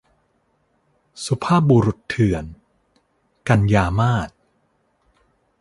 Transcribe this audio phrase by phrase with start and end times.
[1.25, 2.45] สุภาพบุรุษเถื่อน-
[3.47, 4.29] กันยามาส